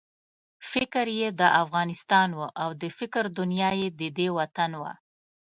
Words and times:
فکر 0.71 1.05
یې 1.19 1.27
د 1.39 1.41
افغانستان 1.63 2.29
وو 2.37 2.47
او 2.63 2.69
د 2.81 2.83
فکر 2.97 3.23
دنیا 3.39 3.69
یې 3.81 3.87
ددې 3.99 4.27
وطن 4.39 4.71
وه. 4.81 4.93